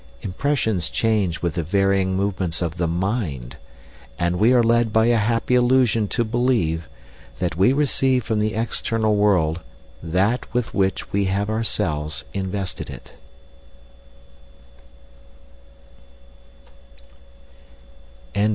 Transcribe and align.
Impressions 0.23 0.89
change 0.89 1.43
with 1.43 1.53
the 1.53 1.61
varying 1.61 2.15
movements 2.17 2.63
of 2.63 2.77
the 2.77 2.87
mind, 2.87 3.57
and 4.17 4.39
we 4.39 4.51
are 4.51 4.63
led 4.63 4.91
by 4.91 5.05
a 5.05 5.15
happy 5.17 5.53
illusion 5.53 6.07
to 6.07 6.23
believe 6.23 6.89
that 7.37 7.55
we 7.55 7.71
receive 7.71 8.23
from 8.23 8.39
the 8.39 8.55
external 8.55 9.15
world 9.15 9.59
that 10.01 10.51
with 10.55 10.73
which 10.73 11.13
we 11.13 11.25
have 11.25 11.51
ourselves 11.51 12.25
invested 12.33 12.89
it. 12.89 13.13